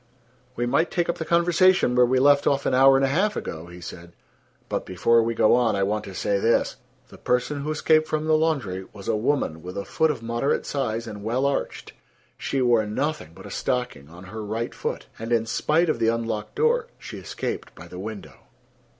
"We 0.55 0.65
might 0.65 0.89
take 0.89 1.09
up 1.09 1.19
the 1.19 1.25
conversation 1.25 1.93
where 1.93 2.07
we 2.07 2.17
left 2.17 2.47
off 2.47 2.65
an 2.65 2.73
hour 2.73 2.95
and 2.97 3.05
a 3.05 3.09
half 3.09 3.35
ago," 3.35 3.67
he 3.67 3.79
said. 3.81 4.13
"But 4.67 4.83
before 4.83 5.21
we 5.21 5.35
go 5.35 5.53
on, 5.53 5.75
I 5.75 5.83
want 5.83 6.05
to 6.05 6.15
say 6.15 6.39
this: 6.39 6.77
The 7.09 7.19
person 7.19 7.61
who 7.61 7.69
escaped 7.69 8.07
from 8.07 8.25
the 8.25 8.35
laundry 8.35 8.83
was 8.93 9.07
a 9.07 9.15
woman 9.15 9.61
with 9.61 9.77
a 9.77 9.85
foot 9.85 10.09
of 10.09 10.23
moderate 10.23 10.65
size 10.65 11.05
and 11.05 11.23
well 11.23 11.45
arched. 11.45 11.93
She 12.35 12.63
wore 12.63 12.87
nothing 12.87 13.33
but 13.35 13.45
a 13.45 13.51
stocking 13.51 14.09
on 14.09 14.23
her 14.23 14.43
right 14.43 14.73
foot, 14.73 15.05
and, 15.19 15.31
in 15.31 15.45
spite 15.45 15.87
of 15.87 15.99
the 15.99 16.07
unlocked 16.07 16.55
door, 16.55 16.87
she 16.97 17.19
escaped 17.19 17.75
by 17.75 17.87
the 17.87 17.99
window." 17.99 18.47